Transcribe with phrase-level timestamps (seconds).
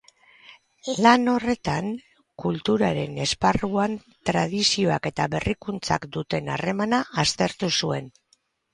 [1.05, 1.91] Lan horretan,
[2.45, 3.95] kulturaren esparruan
[4.33, 8.15] tradizioak eta berrikuntzak duten harremana aztertu zuen.